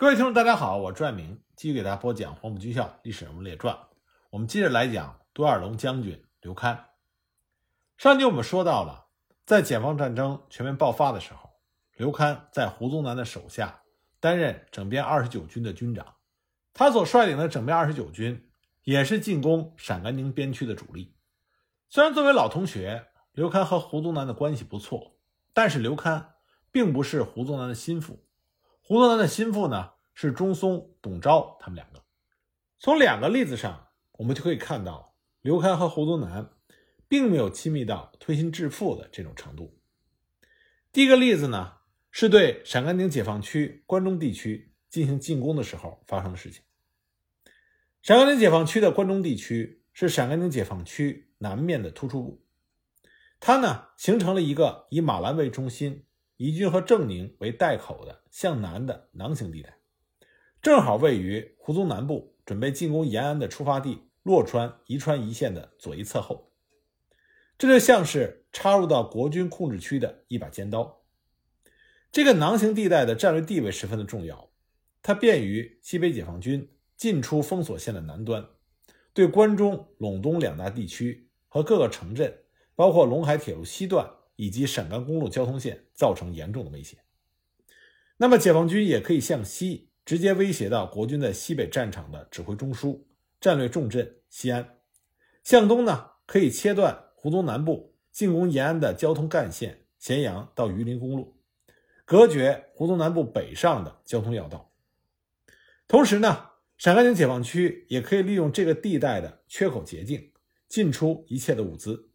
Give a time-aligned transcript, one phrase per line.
[0.00, 3.76] 各位听众，大家好，我朱爱明继续给大家播讲黄埔军校历史人物列传。
[4.30, 6.78] 我们接着来讲多尔龙将军刘戡。
[7.96, 9.06] 上集我们说到了，
[9.44, 11.50] 在解放战争全面爆发的时候，
[11.96, 13.82] 刘戡在胡宗南的手下
[14.20, 16.14] 担任整编二十九军的军长。
[16.72, 18.52] 他所率领的整编二十九军
[18.84, 21.16] 也是进攻陕甘宁边区的主力。
[21.88, 25.18] 虽然作为老同学，刘戡和胡宗南的关系不错，
[25.52, 26.24] 但是刘戡
[26.70, 28.27] 并不是胡宗南的心腹。
[28.88, 32.02] 胡宗南的心腹呢是中松、董钊他们两个。
[32.78, 36.52] 从两个例子上，我们就可以看到刘戡和胡宗南
[37.06, 39.78] 并没有亲密到推心置腹的这种程度。
[40.90, 41.74] 第一个例子呢，
[42.10, 46.62] 是对陕甘宁解放区关中地区进行进攻的时候发生的事情。
[48.00, 52.42] 陕甘宁解放区的关中地区是陕甘宁解放区南面的突出部，
[53.38, 56.06] 它呢形成了一个以马兰为中心、
[56.38, 59.76] 宜君和正宁为带口的向南的囊形地带，
[60.62, 66.50] 正好位于胡宗南部准备进攻延安的出发地洛川、宜川一线的左一侧后。
[67.58, 71.02] 这就像是插入到国军控制区的一把尖刀。
[72.10, 74.48] 这个囊形地带的战略地位十分的重要，
[75.02, 76.70] 它便于西北解放军。
[76.96, 78.44] 进出封锁线的南端，
[79.14, 82.42] 对关中、陇东两大地区和各个城镇，
[82.74, 84.04] 包括陇海铁路西段
[84.38, 86.96] 以及陕甘公路交通线，造成严重的威胁。
[88.16, 93.02] 那么，解放军也可以向西直接威胁到国军在西北战场的指挥中枢、
[93.40, 94.62] 战略重镇西安；
[95.42, 101.36] 向东呢，可以切断胡宗南部进攻延安的交通干线咸阳到榆林公路，
[102.04, 104.72] 隔绝胡宗南部北上的交通要道。
[105.86, 106.46] 同时呢。
[106.78, 110.30] 陕甘宁解放区也可以利用这个地带的缺口捷径
[110.68, 112.08] 进出一切的物资，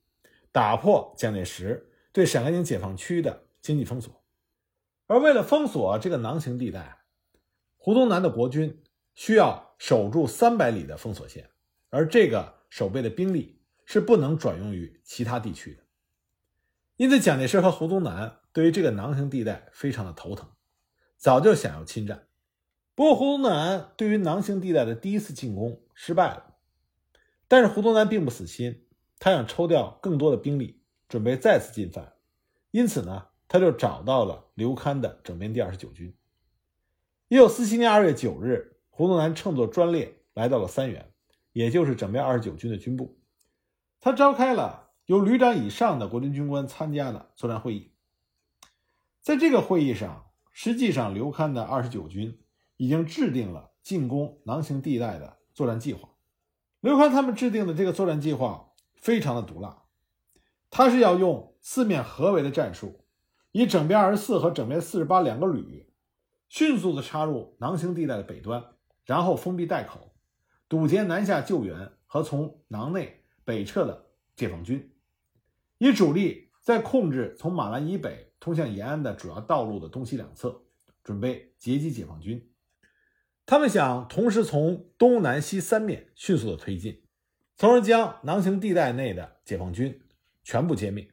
[0.54, 4.24] 打破蒋介石对陕甘宁解放区的经济封锁。
[5.08, 7.00] 而为了封锁这个囊形地带，
[7.76, 8.82] 胡宗南的国军
[9.14, 11.50] 需要守住三百里的封锁线，
[11.90, 15.84] 而这个守备的兵力是不能转用于其他地区的。
[16.96, 20.52] 因此，蒋介石和胡宗南对于这个囊形地带非常的头疼，
[21.18, 22.28] 早就想要侵占。
[22.96, 26.56] 不过，胡宗南对于囊形地带的第一次进攻失败了。
[27.48, 28.86] 但是，胡宗南并不死心，
[29.20, 30.83] 他想抽调更多的兵力，
[31.14, 32.14] 准备再次进犯。
[32.72, 36.12] 因此呢，他就找到了刘戡的整编第二十九军。
[37.28, 41.14] 一九四七年二月九日，胡宗南乘坐专列来到了三原，
[41.52, 43.20] 也就是整编二十九军的军部。
[44.02, 47.92] 他召开了由旅长以上的国军军官参加的作战会议。
[49.22, 52.40] 在这个会议上，实际上刘戡的二十九军。
[52.78, 56.10] 已经制定了进攻囊形地带的作战计划。
[56.82, 59.83] 刘戡他们制定的这个作战计划非常的毒辣，
[60.76, 63.06] 他是要用四面合围的战术，
[63.52, 65.88] 以整编二十四和整编四十八两个旅，
[66.50, 68.66] 迅速的插入囊形地带的北端，
[69.06, 70.16] 然后封闭带口，
[70.68, 74.92] 堵截南下救援和从囊内北撤的解放军，
[75.78, 80.64] 以主力在控制从马兰以北通向延安的主要道路的东西两侧，
[81.04, 82.50] 准备截击解放军。
[83.46, 87.04] 他们想同时从东南西三面迅速的推进，
[87.58, 90.02] 从而将囊形地带内的解放军
[90.44, 91.10] 全部歼灭。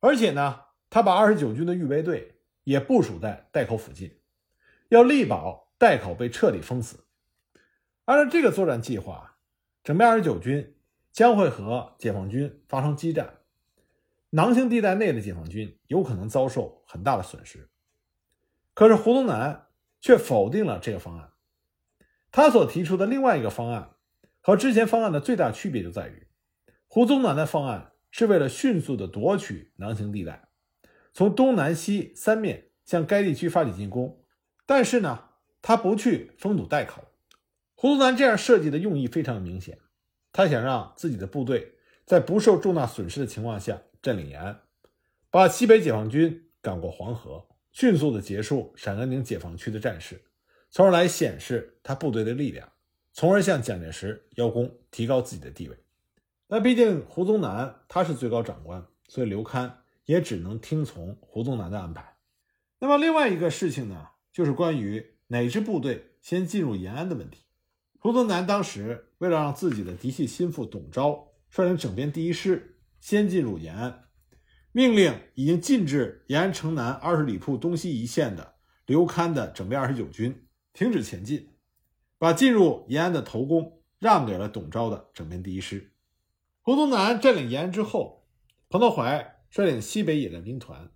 [0.00, 0.60] 而且呢，
[0.90, 4.18] 他把二十九军的预备队也部署在带口附近，
[4.88, 7.04] 要力保带口被彻底封死。
[8.04, 9.36] 按照这个作战计划，
[9.82, 10.76] 整编二十九军
[11.12, 13.38] 将会和解放军发生激战，
[14.30, 17.68] 囊形地带内的解放军有可能遭受很大的损失。
[18.74, 19.66] 可是胡宗南
[20.00, 21.32] 却否定了这个方案。
[22.30, 23.96] 他所提出的另外一个方案
[24.40, 26.28] 和之前方案的最大区别就在于，
[26.86, 30.48] 胡宗南的方案是为了迅速的夺取囊形地带，
[31.12, 34.24] 从东南西三面向该地区发起进攻。
[34.66, 35.24] 但是呢，
[35.62, 37.04] 他不去封堵带口。
[37.74, 39.78] 胡宗南这样设计的用意非常明显，
[40.32, 41.74] 他想让自己的部队
[42.04, 44.60] 在不受重大损失的情况下占领延安，
[45.30, 50.24] 把西北解放军赶过黄河，迅速的结束陕甘宁解放区的战事。
[50.70, 52.70] 从而来显示他部队的力量，
[53.12, 55.76] 从而向蒋介石邀功，提高自己的地位。
[56.50, 59.70] 那毕竟胡宗南他是最高长官，所以刘戡
[60.06, 62.16] 也只能听从胡宗南的安排。
[62.80, 67.44] 那么另外一个事情呢，就是关于哪支部队先进入延安的问题。
[67.98, 74.04] 胡宗南当时为了让自己的嫡系心腹董钊率领整编第一师先进入延安，
[74.72, 78.54] 命令已经进至延安城南二十里铺东西一线的
[78.86, 80.46] 刘戡的整编二十九军。
[80.72, 81.50] 停止前进，
[82.16, 85.92] 把进入延安的头功让给了董钊的整编第一师。
[86.68, 88.26] 胡宗南占领延安之后，
[88.68, 90.90] 彭德怀率领西北野战兵团，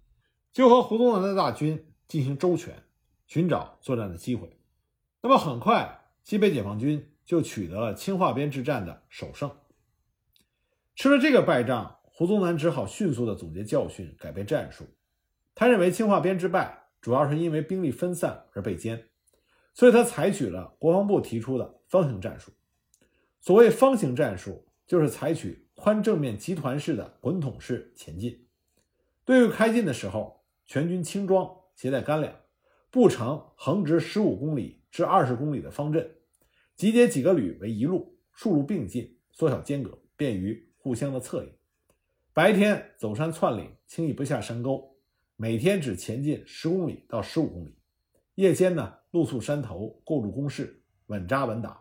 [0.52, 2.82] 就和胡宗南的大军进行周旋，
[3.26, 4.58] 寻找作战的机会。
[5.22, 9.50] 那么很快，西北解放军就取得了清化边之战的首胜。
[10.94, 14.84] 吃了这个败仗，胡宗南只好迅速的总结教训，改变战术。
[15.54, 19.04] 他认为清化边之败主要是因为兵力分散而被歼，
[19.72, 22.52] 所以他采取了国防部提出的方形战术。
[23.40, 28.46] 所谓方形战术，就是采取宽正面集团式的滚筒式前进。
[29.24, 32.30] 队伍开进的时候，全军轻装，携带干粮，
[32.90, 36.14] 布成横直十五公里至二十公里的方阵，
[36.76, 41.50] 集结几个旅为一路，数路并进，缩小间隔，便于互相的策应。
[42.34, 44.98] 白天走山窜岭，轻易不下山沟，
[45.36, 47.78] 每天只前进十公里到十五公里。
[48.34, 51.80] 夜间呢，露宿山头，构筑工事，稳扎稳打。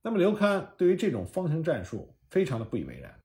[0.00, 3.20] 那么刘戡对于这种方形战术非常的不以为然，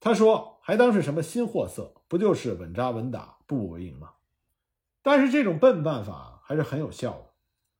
[0.00, 1.94] 他说：“还当是什么新货色？
[2.08, 4.14] 不就是稳扎稳打，步步为营吗？”
[5.00, 7.26] 但是这种笨办法还是很有效的。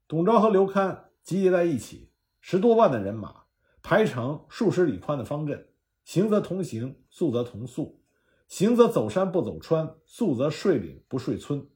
[0.06, 3.42] 董昭和刘戡集结在一起，十多万的人马
[3.82, 5.66] 排成数十里宽的方阵，
[6.04, 8.00] 行则同行，速则同速，
[8.46, 11.66] 行则走山不走川，速则睡岭不睡村，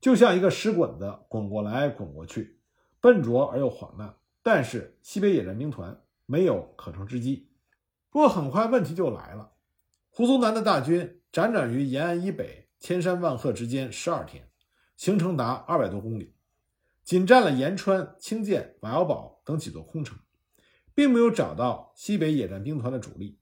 [0.00, 2.60] 就像一个石滚子滚过来滚过去，
[3.00, 4.14] 笨拙而又缓慢。
[4.44, 7.48] 但是西北野战兵团没有可乘之机。
[8.12, 9.52] 不过很快问题就来了，
[10.10, 14.50] 胡宗南的大军辗转于延安以北千山万壑之间十二天，
[14.98, 16.34] 行程达二百多公里，
[17.02, 20.18] 仅占了延川、清涧、瓦窑堡等几座空城，
[20.94, 23.38] 并没有找到西北野战兵团的主力。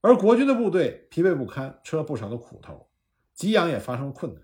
[0.00, 2.90] 而国军的部队疲惫不堪，吃了不少的苦头，
[3.36, 4.42] 给养也发生困难。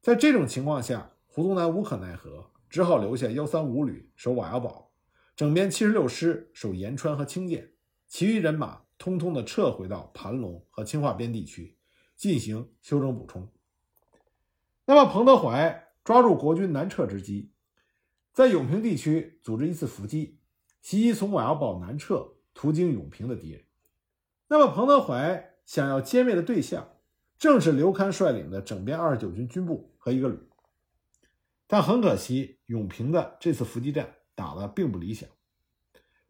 [0.00, 4.90] 在这种情况下，胡宗南无可奈何，只好留下幺三五旅守瓦窑堡。
[5.36, 7.71] 整编七十六师守延川和清涧，
[8.12, 11.78] 其余人马通通的撤回到盘龙和清化边地区
[12.14, 13.48] 进行休整补充。
[14.84, 17.52] 那么彭德怀抓住国军南撤之机，
[18.34, 20.36] 在永平地区组织一次伏击，
[20.82, 23.64] 袭击从瓦窑堡南撤途经永平的敌人。
[24.48, 26.86] 那么彭德怀想要歼灭的对象，
[27.38, 30.38] 正是刘戡率领的整编二十九军军部和一个旅。
[31.66, 34.16] 但很可惜，永平的这次伏击战。
[34.34, 35.28] 打得并不理想。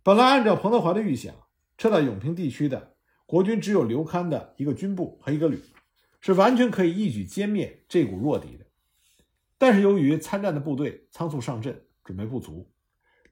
[0.02, 1.34] 本来按照彭德怀的预想，
[1.82, 2.94] 撤到永平地区的
[3.26, 5.61] 国军只有刘戡的一个军部和一个旅，
[6.20, 8.64] 是完全可以一举歼灭这股弱敌的。
[9.58, 12.70] 但是由于参战的部队仓促上阵，准备不足，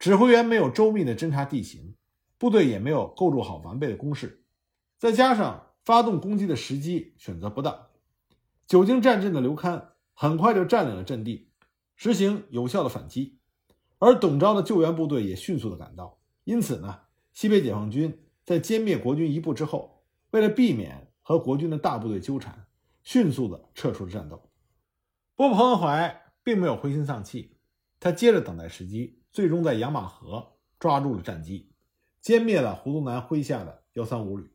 [0.01, 1.95] 指挥员没有周密的侦察地形，
[2.39, 4.43] 部队也没有构筑好完备的工事，
[4.99, 7.87] 再加上发动攻击的时机选择不当，
[8.67, 9.81] 久经战阵的刘戡
[10.13, 11.53] 很快就占领了阵地，
[11.95, 13.39] 实行有效的反击。
[14.01, 17.03] 而董昭的救援部队也迅速的赶到，因此呢，
[17.33, 18.19] 西北解放军
[18.51, 20.03] 在歼灭国军一部之后，
[20.33, 22.67] 为了避免和国军的大部队纠缠，
[23.05, 24.51] 迅速的撤出了战斗。
[25.37, 27.59] 不过彭德怀并没有灰心丧气，
[28.01, 31.71] 他接着等待时机，最终在杨马河抓住了战机，
[32.21, 34.51] 歼灭了胡宗南麾下的幺三五旅。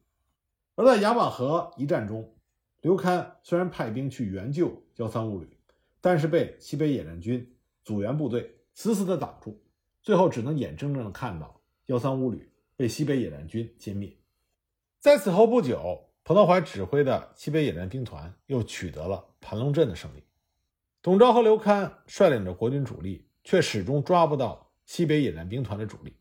[0.76, 2.36] 而在杨马河一战中，
[2.82, 5.58] 刘戡虽然派兵去援救幺三五旅，
[6.02, 7.56] 但是被西北野战军
[7.86, 8.58] 阻援部队。
[8.74, 9.64] 死死地挡住，
[10.02, 14.16] 最后只能眼睁睁地看到幺三五旅被西北野战军歼灭。
[15.00, 20.24] 在此后不久，彭德怀指挥的西北野战兵团又取得了盘龙镇的胜利。
[21.02, 26.16] 董昭和刘戡率领着国军主力，却始终抓不到西北野战兵团的主力，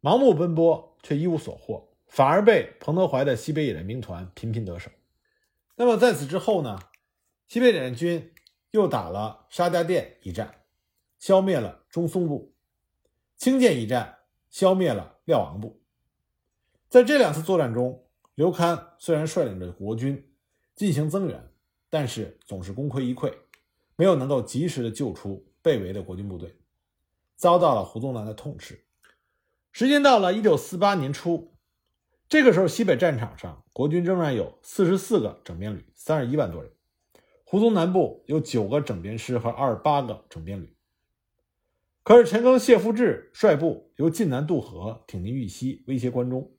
[0.00, 4.90] 盲目奔波却一无所获，反而被彭德怀的西北野战兵团频频得手。
[5.76, 6.78] 那么在此之后呢？
[7.46, 8.32] 西北野战军
[8.70, 10.62] 又打了沙家店一战。
[11.20, 12.52] 消灭了中松部，
[13.38, 14.18] 清涧一战
[14.50, 15.80] 消灭了廖王部。
[16.94, 18.04] 在这两次作战中，
[18.36, 20.30] 刘戡虽然率领着国军
[20.76, 21.44] 进行增援，
[21.90, 23.34] 但是总是功亏一篑，
[23.96, 26.54] 没有能够及时的救出被围的国军部队，
[27.34, 28.84] 遭到了胡宗南的痛斥。
[29.72, 31.56] 时间到了一九四八年初，
[32.28, 36.70] 这个时候西北战场上国军仍然有四十四个整编旅，三十一万多人；
[37.42, 40.76] 胡宗南部有九个整编师和二十八个整编旅。
[42.04, 46.52] 可是陈赓、谢富治率部由晋南渡河，挺进豫西，威胁关中。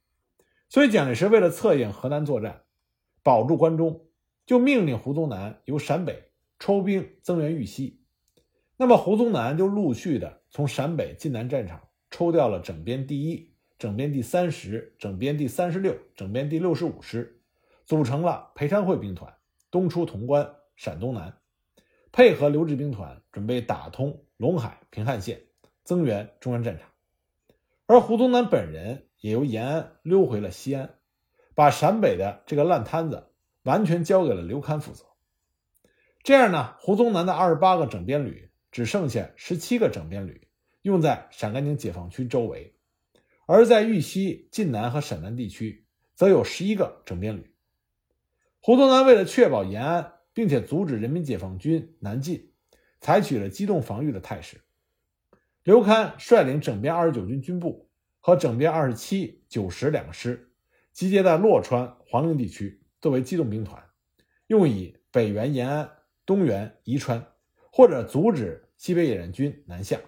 [0.75, 2.63] 所以蒋介石为了策应河南作战，
[3.23, 4.07] 保住关中，
[4.45, 8.01] 就命令胡宗南由陕北抽兵增援豫西。
[8.75, 17.39] 那么胡宗南就陆续的从陕北、晋南战场抽调了整编第一、整编第三十、整编第三十六、整编第六十五师，
[17.85, 19.33] 组成了裴昌会兵团，
[19.71, 21.37] 东出潼关、陕东南，
[22.11, 24.25] 配合刘志兵团，准备打通。
[24.37, 25.41] 陇海、平汉线
[25.85, 26.89] 增援中央战场，
[27.85, 30.99] 而胡宗南本人也由延安溜回了西安，
[31.55, 33.31] 把陕北的这个烂摊子
[33.63, 35.03] 完全交给了刘戡负责。
[36.21, 40.47] 这样呢，胡宗南的二十八个整编旅只剩下十七个整编旅，
[40.83, 42.75] 用在陕甘宁解放区周围，
[43.47, 47.51] 而在豫西、晋南和陕南地区，则有十一个整编旅。
[48.61, 52.51] 胡宗南为了确保延安，并且阻止人民解放军南进，
[53.01, 54.61] 采取了机动防御的态势。
[55.63, 57.84] 刘戡率领整编二十九军军部
[58.25, 60.49] 和整编二十七、九十两个师，
[60.91, 63.87] 集结在洛川、黄陵地区，作为机动兵团，
[64.47, 65.91] 用以北援延安、
[66.25, 67.23] 东援宜川，
[67.71, 70.01] 或者阻止西北野战军南下。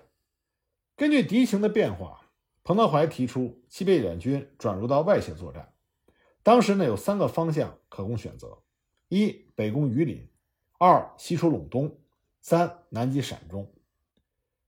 [0.96, 2.32] 根据敌情的变化，
[2.64, 5.72] 彭德怀提出西北野战军转入到外线作战。
[6.42, 8.64] 当时呢，有三个方向可供选择：
[9.10, 10.28] 一、北攻榆林；
[10.80, 11.90] 二、西出陇东；
[12.42, 13.72] 三、南击陕中。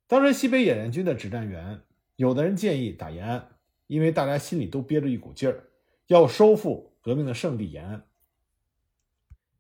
[0.05, 1.81] 当时西北野战军的指战员，
[2.19, 3.47] 有的人建议打延安，
[3.87, 5.69] 因为大家心里都憋着一股劲儿，
[6.07, 8.01] 要收复革命的圣地延安；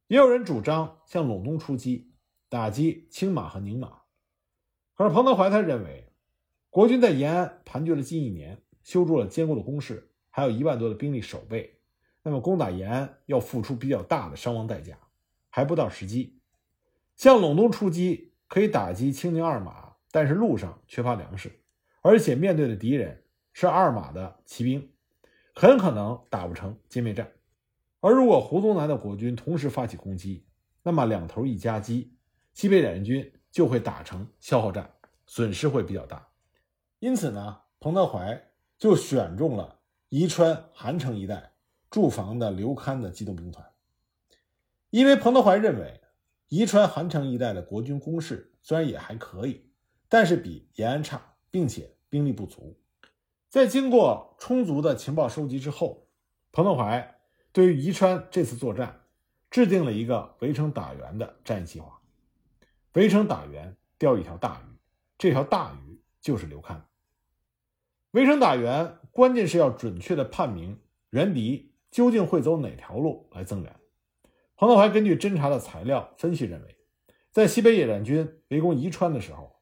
[0.07, 2.11] 也有人主张向陇东出击，
[2.49, 4.01] 打击青马和宁马。
[4.93, 6.11] 可是彭德怀他认为，
[6.69, 11.79] 国军在延安盘踞了近一年，修筑了坚固的工事，还有一万多的兵力守备。
[12.23, 14.99] 那么攻打延安要付出比较大的伤亡代价，
[15.49, 16.41] 还不到时机。
[17.15, 21.58] 向陇东出击可以打击青宁二马，但是路上缺乏粮食，
[22.01, 24.91] 而且面对的敌人是二马的骑兵，
[25.53, 27.31] 很可能打不成歼灭战。
[27.99, 30.45] 而如果胡宗南的国军同时发起攻击，
[30.83, 32.13] 那么两头一夹击，
[32.53, 34.89] 西北野战军就会打成消耗战，
[35.25, 36.27] 损失会比较大。
[36.99, 39.79] 因此呢，彭德怀就选中了
[40.09, 41.51] 宜川韩城一带。
[41.91, 43.67] 驻防的刘戡的机动兵团，
[44.91, 46.01] 因为彭德怀认为
[46.47, 49.71] 宜川韩城一带的国军攻势虽然也还可以，
[50.07, 52.77] 但是比延安差，并且兵力不足。
[53.49, 56.07] 在经过充足的情报收集之后，
[56.51, 57.15] 彭德怀
[57.51, 59.01] 对于宜川这次作战
[59.49, 61.99] 制定了一个围城打援的战役计划。
[62.93, 64.77] 围城打援钓一条大鱼，
[65.17, 66.81] 这条大鱼就是刘戡。
[68.11, 70.79] 围城打援关键是要准确的判明
[71.09, 71.67] 援敌。
[71.91, 73.75] 究竟会走哪条路来增援？
[74.55, 76.77] 彭德怀根据侦查的材料分析认为，
[77.31, 79.58] 在西北野战军围攻宜川的时候，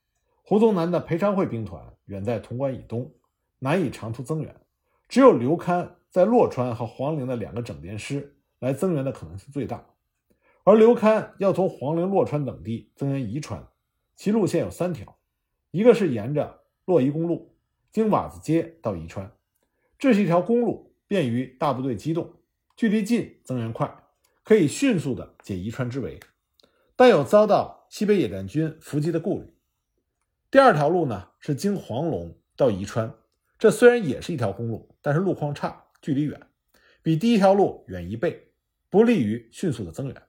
[0.50, 3.14] 胡宗南的裴昌会兵团远在潼关以东，
[3.60, 4.56] 难以长途增援，
[5.10, 9.86] 只有刘戡在洛川和黄陵的两个整编师来增援的可能性最大。
[10.64, 13.68] 而刘戡要从黄陵、洛川等地增援宜川，
[14.16, 15.18] 其路线有三条：
[15.72, 17.54] 一个是沿着洛宜公路
[17.92, 19.30] 经瓦子街到宜川，
[20.00, 20.96] 这是一条公路。
[21.10, 22.36] 便于大部队机动，
[22.78, 23.94] 距离近，增援快，
[24.46, 26.18] 可以迅速的解宜川之围，
[26.96, 29.54] 但有遭到西北野战军伏击的顾虑。
[30.50, 33.14] 第二条路呢是经黄龙到宜川，
[33.60, 36.40] 这虽然也是一条公路，但是路况差，距离远，
[37.02, 38.54] 比第一条路远一倍，
[38.90, 40.24] 不利于迅速的增援。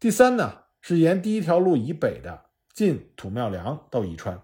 [0.00, 4.42] 第三呢是沿第一条路以北的进土庙梁到宜川，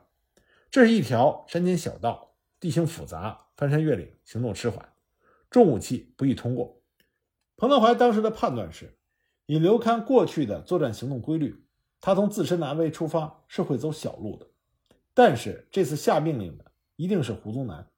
[0.71, 4.88] 这是一条山间小道，地形复杂，翻山越岭，行动迟缓。
[5.50, 6.81] 重武器不易通过。
[7.57, 8.97] 彭德怀当时的判断是，
[9.47, 11.64] 以刘戡过去的作战行动规律，
[12.00, 14.47] 他从自身的安危出发是会走小路的。
[15.16, 17.88] 但是这次下命令的一定是胡宗南，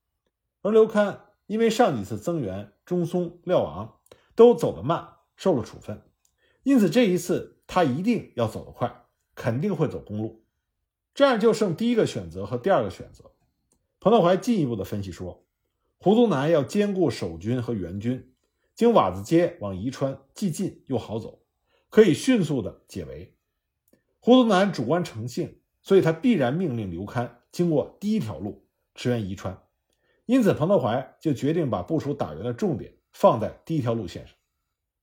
[0.63, 3.99] 而刘戡因为上几次增援中松、廖昂
[4.37, 6.01] 都走得慢，受了处分，
[6.63, 10.45] 因此这一次他一定要走得快，肯定会走公路。
[11.13, 13.33] 这样就剩第一个选择和第二个选择。
[13.99, 15.45] 彭德怀进一步的分析说。
[16.01, 18.33] 胡宗南要兼顾守军和援军，
[18.77, 21.43] 经瓦子街往宜川既近又好走，
[21.91, 23.35] 可以迅速的解围。
[24.21, 25.58] 胡宗南主观成性，
[25.89, 28.63] 所以他必然命令刘戡经过第一条路
[28.95, 29.59] 驰援宜川。
[30.27, 34.37] 因此，彭德怀就决定把部署打援的重点放在第一条路线上。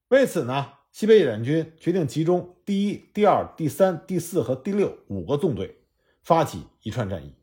[0.10, 5.76] 为此呢，西北野战军决定集中第一、第二、第三、第四和第六五个纵队，
[6.22, 7.34] 发起宜川战役。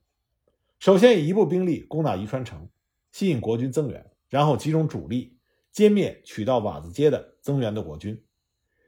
[0.79, 2.69] 首先以一部兵力攻打宜川城。
[3.11, 5.37] 吸引国军增援，然后集中主力
[5.75, 8.25] 歼灭取到瓦子街的增援的国军，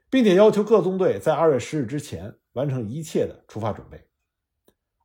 [0.09, 4.01] 并且要求各纵队在二月十日之前完成一切的出发准备。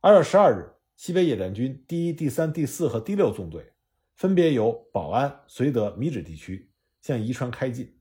[0.02, 3.74] 二月十二日，西北野战军第一、第三、第四和第六纵队
[4.14, 6.70] 分别由保安、绥德、米脂地区
[7.02, 7.94] 向宜川开进。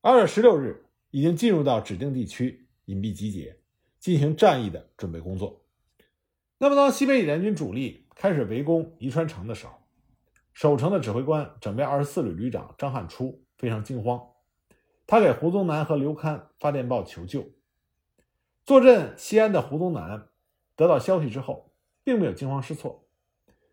[0.00, 3.56] 二月十六日，已经进入到指定地区隐蔽集结，
[4.00, 5.64] 进行战役的准备工作。
[6.58, 9.74] 那么，当西北野战军主力开始围攻宜川城的时候，
[10.52, 14.20] 守城的指挥官整编二十四旅旅长张汉初非常惊慌，
[15.06, 17.48] 他给胡宗南和刘戡发电报求救。
[18.64, 20.26] 坐镇西安的胡宗南
[20.78, 21.72] 得到消息之后，
[22.04, 23.04] 并没有惊慌失措，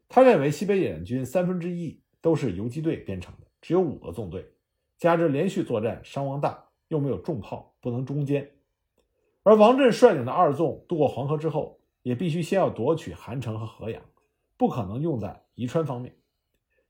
[0.10, 4.44] 他认为西北野战军三分之一都是游击队编成的，只有五个纵队，
[4.98, 8.52] 加之连续作战伤亡大，又没有重炮，不能中坚。
[9.44, 14.02] 而王震率领的二纵渡过黄河之后，也必须先要夺取韩城和河阳，
[14.58, 16.16] 不可能用在宜川方面。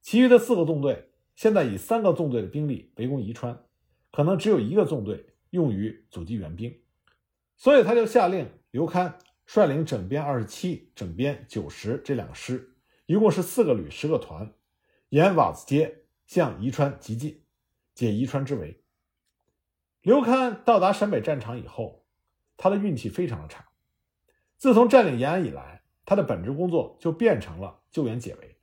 [0.01, 3.61] 其余的四个纵队现在以三个纵队的兵力围攻宜川，
[4.13, 6.73] 可能只有一个纵队用于阻击援兵，
[7.57, 9.11] 所以他就下令刘戡
[9.45, 12.75] 率领整编二十七、整编九十这两个师，
[13.05, 14.53] 一共是四个旅、十个团，
[15.09, 17.43] 沿瓦子街向宜川急进，
[17.93, 18.81] 解宜川之围。
[20.01, 22.05] 刘戡到达陕北战场以后，
[22.57, 23.67] 他的运气非常的差。
[24.57, 28.57] 自从占领延安以来，他的本职工作就变成了救援解围。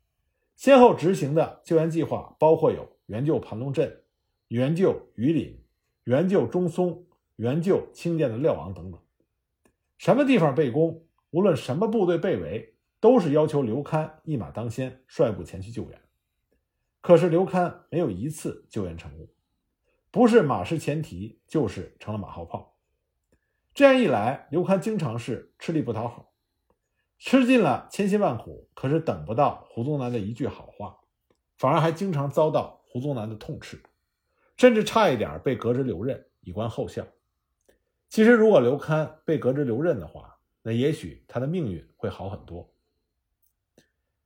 [0.56, 4.02] 先后执行的救援计划包括有援救盘龙镇、
[4.48, 5.64] 援救榆林、
[6.04, 9.00] 援救中松、援救清涧的廖王等等。
[10.02, 16.02] 什么地方被攻，无论什么部队被围，都是要求刘戡一马当先，率部前去救援。
[17.00, 19.28] 可是刘戡没有一次救援成功。
[20.11, 22.76] 不是马失前蹄，就是成了马后炮。
[23.75, 26.32] 这样一来，刘戡经常是吃力不讨好，
[27.21, 30.99] 吃尽了千辛万苦，可是等不到胡宗南的一句好话，
[31.56, 33.80] 反而还经常遭到胡宗南的痛斥，
[34.56, 37.06] 甚至差一点被革职留任，以观后效。
[38.12, 42.71] 其实，如果刘戡被革职留任的话，那也许他的命运会好很多。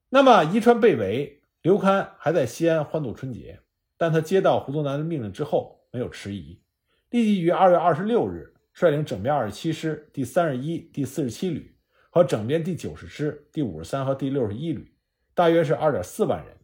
[0.09, 3.61] 那么，宜川被围，刘戡还在西安欢度春节，
[3.97, 5.87] 但他接到胡宗南的命令之后。
[5.93, 6.61] 没有迟疑，
[7.11, 11.79] 立即于二月二十六日率领整编二十七师第三十一、第四十七旅
[12.11, 14.93] 和整编第九十师第五十三和第六十一旅，
[15.33, 16.57] 大约是二点四万人，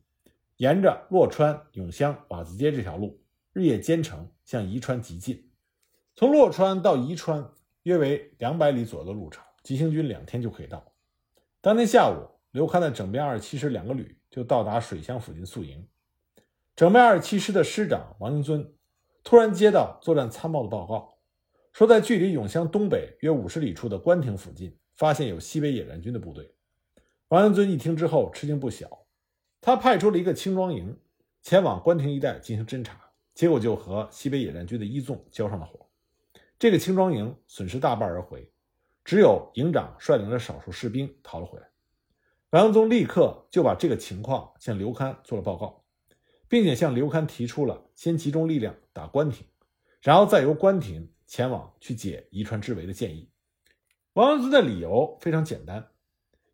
[0.57, 5.52] 沿着洛川、永乡、瓦子街这条路，日夜兼程向宜川急进。
[6.15, 7.51] 从洛川到宜川
[7.85, 10.93] 约为两百里左右的路程，急行军两天就可以到。
[11.61, 15.87] 当天下午，刘戡的整编二十七师两个旅就到达水乡附近宿营。
[16.77, 18.75] 整编二十七师的师长王英尊。
[19.25, 21.17] 突然接到作战参谋的报告，
[21.73, 26.53] 说在距离永乡东北约五十里处的关亭附近，发现有西北野战军的部队。
[27.29, 29.07] 王英尊一听之后吃惊不小，
[29.61, 30.99] 他派出了一个轻装营
[31.41, 33.01] 前往关亭一带进行侦查，
[33.33, 35.89] 结果就和西北野战军的一纵交上了火。
[36.63, 38.49] 这个轻装营损失大半而回，
[39.05, 41.69] 只有营长率领着少数士兵逃了回来。
[42.51, 45.83] 王英宗立刻就把这个情况向刘戡做了报告。
[46.49, 49.45] 并且向刘戡提出了先集中力量打关亭，
[50.03, 53.29] 然后再由关亭前往去解宜川之围的建议。
[54.13, 55.89] 王英尊的理由非常简单，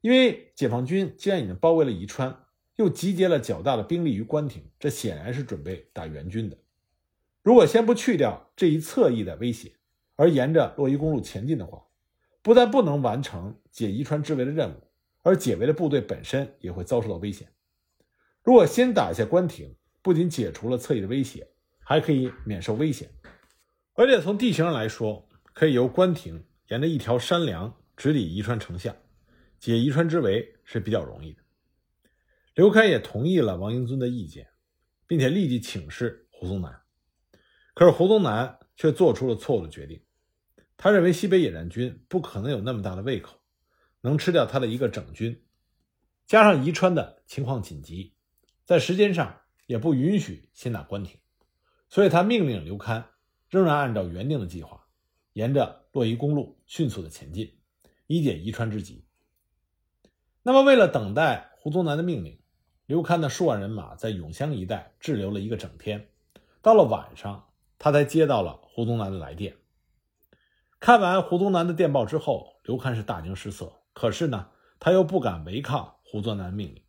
[0.00, 6.56] 因为解放军既然已经包围了宜川，又集结了较大的兵力于关亭，这显然是准备打援军的。
[7.42, 9.72] 如果先不去掉这一侧翼的威胁，
[10.18, 11.81] 而沿着洛宜公路前进的话，
[12.42, 14.83] 不但不能完成解宜川之围的任务，
[15.22, 17.48] 而解围的部队本身也会遭受到危险。
[18.42, 21.46] 如果先打下关亭，不仅解除了侧翼的威胁，
[21.78, 23.09] 还可以免受危险，
[23.94, 28.96] 而且从地形上来说，可以由关亭沿着一条山梁直抵宜川城下，
[29.61, 31.42] 解宜川之围是比较容易的。
[32.54, 34.48] 刘开也同意了王英尊的意见，
[35.07, 36.83] 并且立即请示胡宗南。
[37.72, 40.02] 可是胡宗南却做出了错误的决定，
[40.78, 43.36] 他认为西北野战军不可能有那么大的胃口，
[44.00, 45.44] 能吃掉他的一个整军，
[46.26, 48.14] 加上宜川的情况紧急，
[48.64, 49.42] 在时间上。
[49.68, 51.20] 也不允许先打关亭，
[51.90, 53.04] 所以他命令刘戡
[53.50, 54.86] 仍然按照原定的计划，
[55.34, 57.58] 沿着洛宜公路迅速的前进，
[58.06, 59.04] 以解宜川之急。
[60.42, 62.40] 那么，为了等待胡宗南的命令，
[62.86, 66.08] 刘戡的数万人马在永乡一带滞留了一个整天。
[66.62, 69.54] 到了晚上，他才接到了胡宗南的来电。
[70.80, 76.82] 看完胡宗南的电报之后，刘戡是大惊失色，可是呢，他又不敢违抗胡宗南的命令，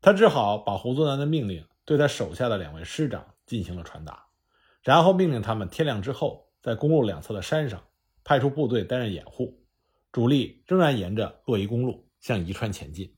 [0.00, 1.66] 他只好把胡宗南的命令。
[1.84, 4.26] 对他手下的两位师长进行了传达，
[4.82, 7.82] 然后命令他们天亮之后，在公路两侧的山上
[8.22, 9.64] 派出部队担任掩护，
[10.12, 13.16] 主力仍然沿着洛宜公路向宜川前进。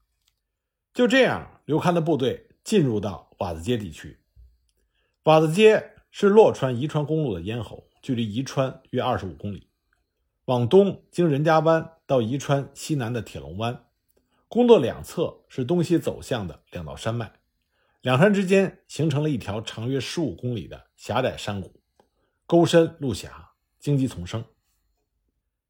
[0.94, 4.18] 就这样，刘戡的部队进入到瓦子街地区。
[5.24, 9.70] 瓦子街是洛川宜川公路的咽喉，距离宜川约二十五公里。
[10.44, 13.86] 往东经任家湾到宜川西南的铁龙湾，
[14.46, 17.32] 公路两侧是东西走向的两道山脉。
[18.02, 21.80] 两山之间形成了一条长约十五公里的狭窄山谷，
[22.46, 24.44] 沟深路狭，荆棘丛生。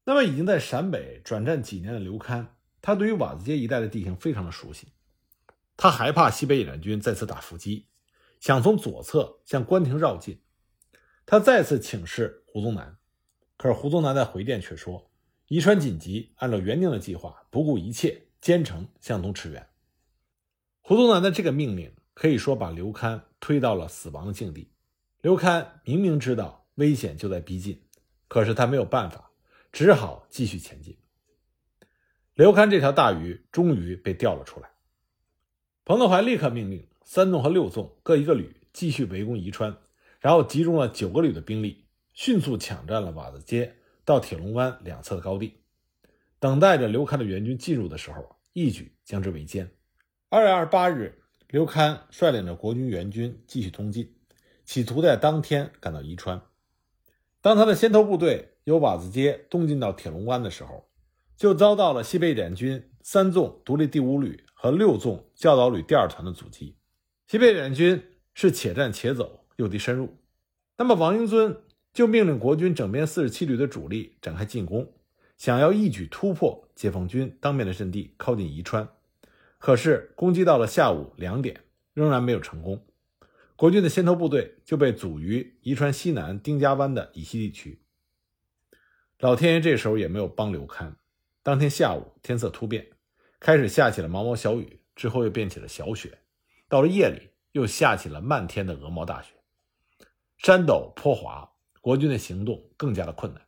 [0.03, 2.47] 那么，已经在陕北转战几年的刘戡，
[2.81, 4.89] 他对于瓦子街一带的地形非常的熟悉。
[5.77, 7.87] 他害怕西北野战军再次打伏击，
[8.41, 10.41] 想从左侧向关亭绕进。
[11.25, 12.97] 他再次请示胡宗南，
[13.57, 15.09] 可是胡宗南在回电却说
[15.49, 19.67] ：“宜川紧急，按照原定的计划，不顾一切兼程向东驰援。”
[20.81, 21.91] 胡宗南的这个命令。
[22.15, 24.71] 可以说把刘戡推到了死亡的境地。
[25.19, 27.83] 刘戡明明知道危险就在逼近，
[28.29, 29.31] 可是他没有办法，
[29.73, 30.97] 只好继续前进。
[32.33, 34.69] 刘戡这条大鱼终于被钓了出来。
[35.83, 39.75] 彭德怀立刻命令三纵和六纵各一个旅继续围攻宜川，
[40.25, 41.85] 然后集中了九个旅的兵力，
[42.15, 45.59] 迅速抢占了瓦子街到铁龙湾两侧的高地，
[46.39, 49.67] 等待着刘戡的援军进入的时候，一举将之围歼。
[50.29, 54.15] 二月二十八日，刘戡率领着国军援军继续东进，
[54.65, 56.41] 企图在当天赶到宜川。
[57.39, 60.89] 当他的先头部队由瓦子街东进到铁龙湾的时候，
[61.37, 66.75] 就遭到了西北野军三纵独立第五旅和六纵教导旅第二团的阻击。
[67.27, 70.17] 西北野军是且战且走，诱敌深入。
[70.77, 71.61] 那么王英尊
[71.93, 74.93] 就命令国军整编四十七旅的主力展开进攻，
[75.37, 78.87] 想要一举突破解放军当面的阵地，靠近宜川。
[79.57, 81.61] 可是攻击到了下午两点，
[81.93, 82.85] 仍然没有成功。
[83.55, 87.81] 国军的先头部队就被阻于宜川西南丁家湾的以西地区。
[89.19, 90.95] 老天爷这时候也没有帮刘戡。
[91.41, 92.87] 当天下午天色突变，
[93.39, 96.19] 开始下起了毛毛小雨，之后又变起了小雪。
[96.67, 99.33] 到了夜里，又下起了漫天的鹅毛大雪，
[100.37, 103.41] 山陡坡滑，国军的行动更加的困难。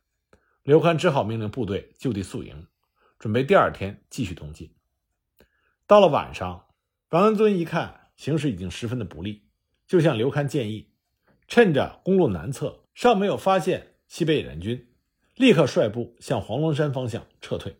[0.62, 2.66] 刘戡只好命令部队就地宿营，
[3.18, 4.74] 准备第二天继续东进。
[5.86, 6.66] 到了晚上，
[7.10, 9.44] 王恩尊一看形势已经十分的不利。
[9.86, 10.90] 就向刘戡建议，
[11.46, 14.86] 趁着公路南侧尚没有发现西北野战军，
[15.34, 17.74] 立刻率部向黄龙山方向撤退，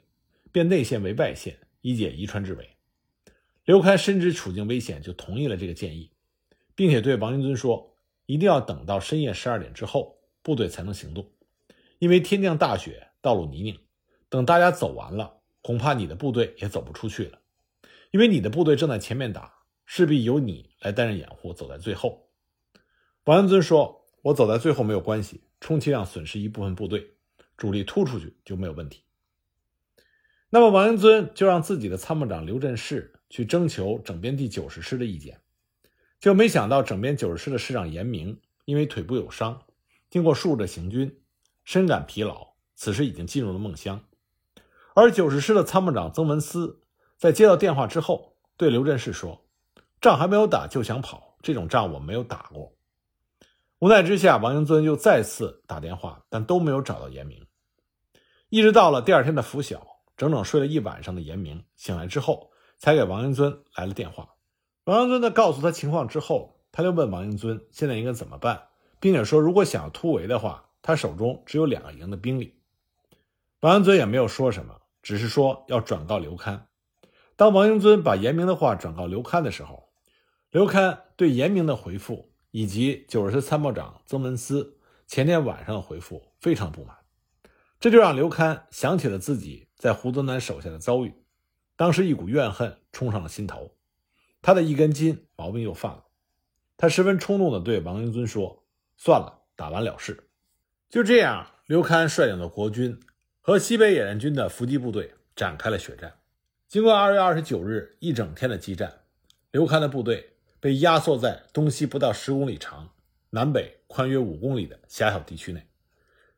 [0.50, 2.78] 变内线为外线，以解宜川之围。
[3.66, 6.10] 刘戡深知处境危险，就同意了这个建议，
[6.74, 7.87] 并且对王英尊说
[8.28, 11.32] ：“一定要等到深夜十二点之后，部队才能行动，
[11.98, 13.80] 因为天降大雪，道路泥泞，
[14.28, 17.40] 等大家走完了，恐怕你的部队也走不出去了，
[18.12, 19.56] 因为你的部队正在前面打。”
[19.90, 22.28] 势必由你来担任掩护，走在最后。
[23.24, 27.14] 王安尊说：“我走在最后没有关系，充其量损失一部分部队，
[27.56, 29.04] 主力突出去就没有问题。”
[30.50, 35.40] 那么王安尊就让自己的参谋长刘振士去征求整编第九十师的意见，
[36.20, 39.62] 就没想到整编九十师的师长严明因为腿部有伤，
[40.10, 41.20] 经过数日的行军，
[41.64, 44.00] 深感疲劳，此时已经进入了梦乡。
[44.94, 46.82] 而九十师的参谋长曾文思
[47.16, 49.44] 在接到电话之后，对刘振士说。
[50.00, 52.76] 仗还没有打就想跑，这种仗我没有打过。
[53.80, 57.46] 无奈之下，王英尊又再次打电话，但都没有找到严明。
[58.48, 59.84] 一直到了第二天的拂晓，
[60.16, 64.28] 整整睡了一晚上的严明醒来之后，才给王英尊来了电话。
[64.88, 72.54] 王英尊在告诉他情况之后，他就问王英尊现在应该怎么办，并且说如果想要突围的话，他手中只有两个营的兵力。
[73.60, 76.60] 王英尊也没有说什么，只是说要转告刘戡。
[77.36, 79.90] 当王英尊把严明的话转告刘戡的时候，
[80.50, 86.96] 刘戡对严明的回复以及九十师参谋长曾文思前天晚上的回复非常不满，
[87.78, 91.12] 这就让刘戡想起了自己在胡宗南手下的遭遇，
[91.76, 93.74] 当时一股怨恨冲上了心头，
[94.42, 96.04] 他的一根筋毛病又犯了，
[96.76, 98.64] 他十分冲动地对王英尊说
[98.96, 100.28] ：“算了，打完了事。”
[100.88, 102.98] 就这样，刘戡率领的国军
[103.40, 106.18] 和西北野战军的伏击部队展开了血战，
[106.66, 109.00] 经过二月二十九日一整天的激战，
[109.50, 110.34] 刘戡的部队。
[110.60, 112.92] 被压缩在东西不到十公里长、
[113.30, 115.68] 南北宽约五公里的狭小地区内，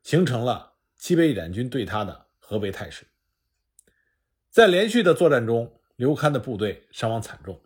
[0.03, 3.07] 形成了西北野战军对他的合围态势。
[4.51, 7.59] 在连续的作战中，刘戡的部队伤亡惨重，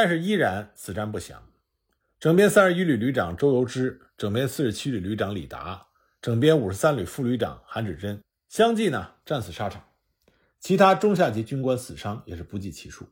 [0.00, 1.42] 但是依然死战不降。
[2.20, 5.88] 整编三十一旅旅长周游之、整编四十七旅旅长李达、
[6.22, 9.82] 整编五十三旅副旅长韩志珍相继呢战死沙场，
[10.60, 13.08] 其他中下级军官死伤也是不计其数，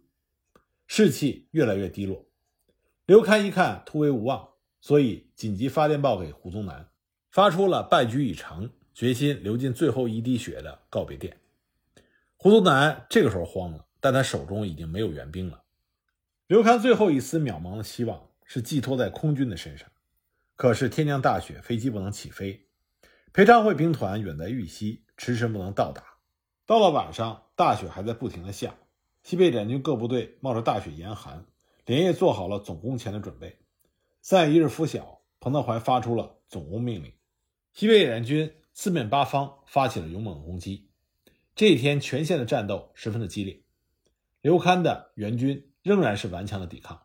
[0.87, 2.25] 士气越来越低落。
[3.07, 6.89] 刘戡一看突围无望，所以紧急发电报给胡宗南，
[7.33, 11.37] 发出了败局已成、决心流尽最后一滴血的告别电。
[12.37, 15.65] 胡宗南这个时候慌了，但他手中已经没有援兵了。
[16.47, 19.91] 刘戡最后一丝渺茫的希望是寄托在空军的身上，
[20.55, 22.69] 可是天降大雪，飞机不能起飞，
[23.33, 26.05] 裴昌会兵团远在豫西，迟迟不能到达。
[26.65, 28.77] 到了晚上，大雪还在不停的下，
[29.25, 31.45] 西北联军各部队冒着大雪严寒。
[31.85, 33.59] 连夜做好了总攻前的准备。
[34.21, 37.13] 三月一日拂晓，彭德怀发出了总攻命令，
[37.73, 40.91] 西北野战军四面八方发起了勇猛的攻击。
[41.55, 43.63] 这一天，全线的战斗十分的激烈。
[44.43, 47.01] 刘戡的援军仍然是顽强的抵抗，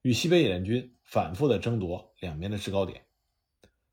[0.00, 3.04] 与西北野战军反复的争夺两边的制高点。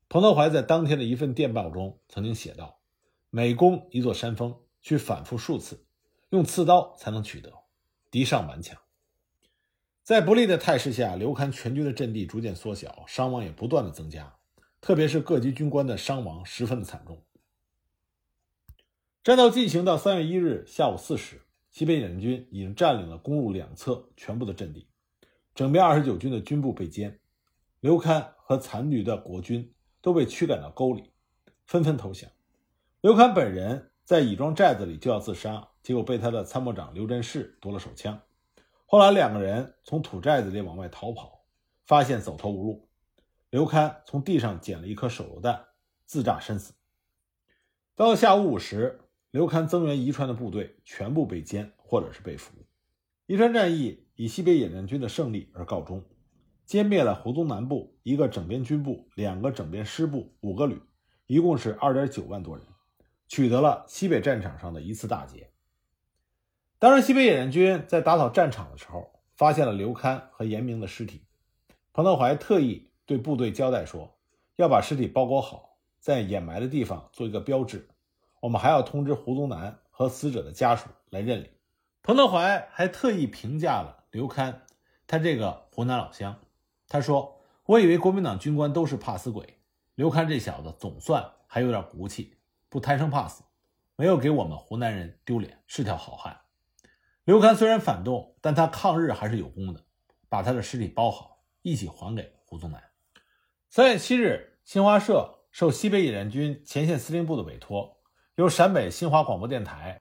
[0.08, 2.80] 彭德怀在当天的一份电报中曾经写道
[3.28, 5.84] ：“每攻一座山峰，需反复数次，
[6.30, 7.52] 用刺刀才能取得，
[8.10, 8.80] 敌上顽强。”
[10.02, 14.38] 在不利的态势下，刘戡全军的阵地逐渐缩小，伤亡也不断的增加，
[14.80, 17.22] 特别是各级军官的伤亡十分的惨重。
[19.22, 21.42] 战斗进行到三月一日下午四时，
[21.72, 24.86] 西北野战军已经占领了公路两侧全部的阵地，
[25.54, 27.16] 整编二十九军的军部被歼，
[27.80, 31.10] 刘戡和残余的国军都被驱赶到沟里，
[31.64, 32.30] 纷纷投降。
[33.00, 38.20] 刘戡本人在乙庄寨子里就要自杀，结果被他的参谋长刘振士夺了手枪。
[38.84, 41.42] 后来两个人从土寨子里往外逃跑，
[41.86, 42.86] 发现走投无路，
[43.48, 45.64] 刘戡从地上捡了一颗手榴弹，
[46.04, 46.74] 自炸身死。
[47.96, 49.00] 到了下午五时，
[49.32, 52.52] 刘戡增援宜川的部队全部被歼或者是被俘。
[53.24, 56.04] 宜川战役以西北野战军的胜利而告终，
[56.68, 60.82] 歼灭了胡宗南部一个整编军部、两个整编师部、五个旅，
[61.26, 62.66] 一共是二点九万多人，
[63.26, 65.50] 取得了西北战场上的一次大捷。
[66.78, 71.22] 当时，西北野战军在打扫战场的时候，发现了刘戡和严明的尸体。
[71.94, 74.14] 彭德怀特意对部队交代说，
[74.56, 77.88] 要把尸体包裹好，在掩埋的地方做一个标志。
[78.42, 81.48] 我们还要通知胡宗南和死者的家属来认领。
[82.02, 84.52] 彭德怀还特意评价了刘戡，
[85.06, 86.40] 他这个湖南老乡，
[86.88, 89.60] 他说：“我以为国民党军官都是怕死鬼，
[89.94, 92.36] 刘戡这小子总算还有点骨气，
[92.68, 93.44] 不贪生怕死，
[93.94, 96.40] 没有给我们湖南人丢脸，是条好汉。”
[97.22, 99.84] 刘戡虽然反动，但他抗日还是有功的，
[100.28, 102.82] 把他的尸体包好，一起还给胡宗南。
[103.70, 108.01] 三月七日，新华社受西北野战军前线司令部的委托，
[108.36, 110.00] 由陕北新华广播电台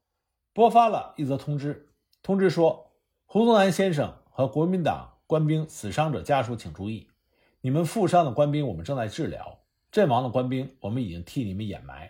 [0.53, 1.89] 播发了一则通知。
[2.21, 2.91] 通知说，
[3.25, 7.09] 胡宗南先生和国民党官兵死伤者家属，请注意，
[7.59, 9.59] 你们负伤的官兵我们正在治疗，
[9.91, 12.09] 阵亡的官兵我们已经替你们掩埋。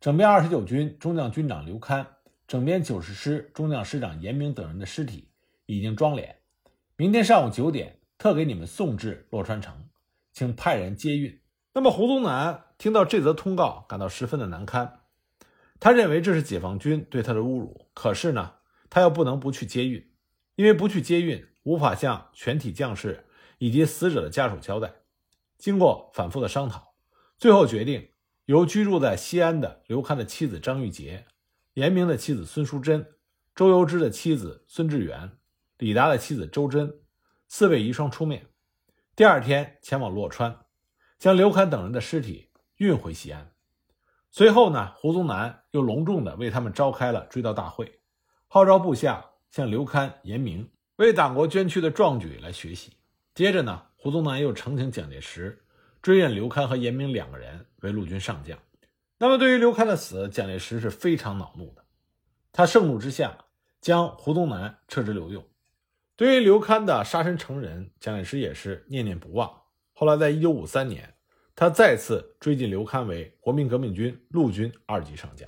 [0.00, 2.04] 整编二十九军中将军长刘戡。
[2.48, 5.30] 整编九十师中将师长严明等人的尸体
[5.66, 6.34] 已经装殓，
[6.96, 9.88] 明天上午九点特给你们送至洛川城，
[10.32, 11.40] 请派人接运。
[11.72, 14.99] 那么胡宗南听到这则通告，感到十分的难堪，
[15.80, 17.88] 他认为这是解放军对他的侮辱。
[17.94, 18.52] 可是呢，
[18.88, 20.12] 他又不能不去接运，
[20.54, 23.26] 因为不去接运，无法向全体将士
[23.58, 24.92] 以及死者的家属交代。
[25.58, 26.94] 经过反复的商讨，
[27.38, 28.10] 最后决定
[28.44, 31.26] 由居住在西安的刘戡的妻子张玉洁。
[31.74, 33.06] 严明的妻子孙淑珍、
[33.54, 35.30] 周游之的妻子孙志远、
[35.78, 36.92] 李达的妻子周珍
[37.48, 38.46] 四位遗孀出面，
[39.14, 40.66] 第二天前往洛川，
[41.18, 43.52] 将刘戡等人的尸体运回西安。
[44.30, 48.00] 随后呢，胡宗南又隆重地为他们召开了追悼大会，
[48.46, 52.92] 号召部下向刘戡、严明为党国捐躯的壮举来学习。
[53.34, 55.64] 接着呢，胡宗南又呈请蒋介石
[56.00, 58.58] 追认刘戡和严明两个人为陆军上将。
[59.18, 61.84] 那么，对于刘戡的死，蒋介石是非常恼怒的。
[62.52, 63.36] 他盛怒之下，
[63.80, 65.44] 将胡宗南撤职留用。
[66.16, 69.62] 对于刘戡的杀身成仁，蒋介石也是念念不忘。
[69.92, 71.14] 后来，在一九五三年，
[71.60, 75.46] 他再次追进刘戡为国民革命军陆军二级上将。